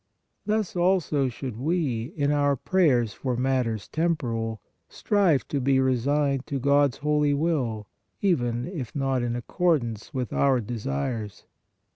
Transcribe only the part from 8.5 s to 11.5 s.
if not in accordance with our desires.